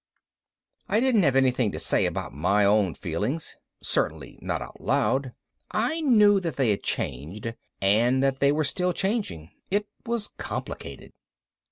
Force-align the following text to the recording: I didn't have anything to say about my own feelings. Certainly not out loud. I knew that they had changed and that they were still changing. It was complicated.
I 0.89 0.99
didn't 0.99 1.21
have 1.21 1.35
anything 1.35 1.71
to 1.73 1.77
say 1.77 2.07
about 2.07 2.33
my 2.33 2.65
own 2.65 2.95
feelings. 2.95 3.55
Certainly 3.83 4.39
not 4.41 4.59
out 4.59 4.81
loud. 4.81 5.33
I 5.69 6.01
knew 6.01 6.39
that 6.39 6.55
they 6.55 6.71
had 6.71 6.81
changed 6.81 7.53
and 7.79 8.23
that 8.23 8.39
they 8.39 8.51
were 8.51 8.63
still 8.63 8.93
changing. 8.93 9.51
It 9.69 9.87
was 10.07 10.29
complicated. 10.39 11.13